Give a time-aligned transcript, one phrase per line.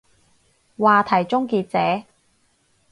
[0.77, 2.07] 話題終結者